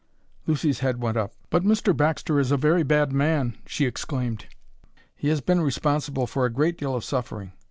Lucy's 0.47 0.79
head 0.79 0.99
went 0.99 1.15
up. 1.15 1.31
"But 1.51 1.61
Mr. 1.63 1.95
Baxter 1.95 2.39
is 2.39 2.51
a 2.51 2.57
very 2.57 2.81
bad 2.81 3.11
man!" 3.13 3.59
she 3.67 3.85
exclaimed. 3.85 4.47
"He 5.15 5.27
has 5.27 5.41
been 5.41 5.61
responsible 5.61 6.25
for 6.25 6.43
a 6.43 6.51
great 6.51 6.75
deal 6.75 6.95
of 6.95 7.03
suffering. 7.03 7.51